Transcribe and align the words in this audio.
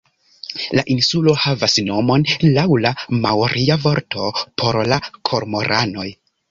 La 0.77 0.83
insulo 0.93 1.35
havas 1.41 1.75
nomon 1.91 2.25
laŭ 2.57 2.65
la 2.87 2.95
maoria 3.27 3.81
vorto 3.87 4.35
por 4.63 4.85
la 4.93 5.03
kormoranoj. 5.31 6.13